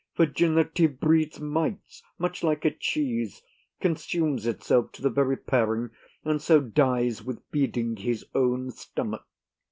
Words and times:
Virginity 0.17 0.87
breeds 0.87 1.39
mites, 1.39 2.01
much 2.17 2.43
like 2.43 2.65
a 2.65 2.71
cheese; 2.71 3.43
consumes 3.79 4.47
itself 4.47 4.91
to 4.93 4.99
the 5.03 5.11
very 5.11 5.37
paring, 5.37 5.91
and 6.23 6.41
so 6.41 6.59
dies 6.59 7.23
with 7.23 7.43
feeding 7.51 7.95
his 7.97 8.25
own 8.33 8.71
stomach. 8.71 9.23